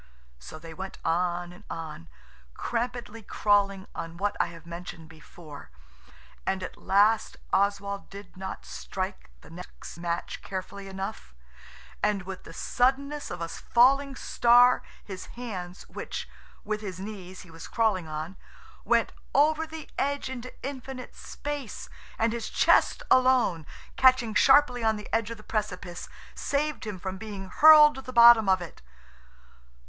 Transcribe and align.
So 0.39 0.57
they 0.57 0.73
went 0.73 0.97
on 1.05 1.53
and 1.53 1.63
on, 1.69 2.07
crampedly 2.55 3.21
crawling 3.21 3.85
on 3.93 4.17
what 4.17 4.35
I 4.39 4.47
have 4.47 4.65
mentioned 4.65 5.09
before, 5.09 5.69
and 6.43 6.63
at 6.63 6.75
last 6.75 7.37
Oswald 7.53 8.09
did 8.09 8.35
not 8.35 8.65
strike 8.65 9.29
the 9.41 9.51
next 9.51 9.99
match 9.99 10.41
carefully 10.41 10.87
enough, 10.87 11.35
and 12.01 12.23
with 12.23 12.45
the 12.45 12.51
suddenness 12.51 13.29
of 13.29 13.41
a 13.41 13.47
falling 13.47 14.15
star 14.15 14.81
his 15.03 15.27
hands, 15.37 15.87
which, 15.87 16.27
with 16.63 16.81
his 16.81 16.99
knees, 16.99 17.41
he 17.41 17.51
was 17.51 17.67
crawling 17.67 18.07
on, 18.07 18.37
went 18.83 19.11
over 19.35 19.67
the 19.67 19.87
edge 19.99 20.31
into 20.31 20.51
infinite 20.63 21.15
space, 21.15 21.89
and 22.17 22.33
his 22.33 22.49
chest 22.49 23.03
alone, 23.11 23.67
catching 23.97 24.33
sharply 24.33 24.83
on 24.83 24.95
the 24.95 25.07
edge 25.13 25.29
of 25.29 25.37
the 25.37 25.43
precipice, 25.43 26.09
saved 26.33 26.87
him 26.87 26.97
from 26.97 27.17
being 27.19 27.49
hurled 27.49 27.93
to 27.93 28.01
the 28.01 28.11
bottom 28.11 28.49
of 28.49 28.63
it. 28.63 28.81